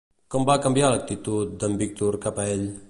Com 0.35 0.47
va 0.49 0.55
canviar 0.63 0.89
l'actitud 0.93 1.55
d'en 1.65 1.79
Víctor 1.85 2.21
cap 2.27 2.41
a 2.47 2.53
ell? 2.55 2.71